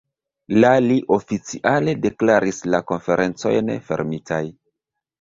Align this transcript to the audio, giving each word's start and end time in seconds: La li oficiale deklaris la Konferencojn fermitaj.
La 0.63 0.71
li 0.85 0.97
oficiale 1.17 1.95
deklaris 2.07 2.65
la 2.77 2.83
Konferencojn 2.95 3.73
fermitaj. 3.93 4.45